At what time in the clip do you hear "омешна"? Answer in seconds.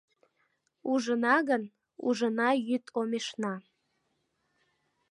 2.99-3.53